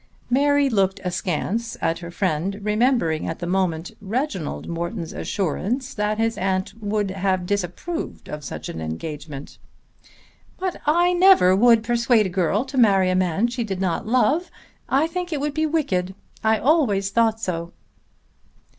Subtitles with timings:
[0.31, 6.39] Mary looked askance at her friend, remembering at the moment Reginald Morton's assurance that his
[6.39, 9.59] aunt would have disapproved of such an engagement.
[10.57, 14.49] "But I never would persuade a girl to marry a man she did not love.
[14.89, 16.15] I think it would be wicked.
[16.43, 17.71] I always thought so."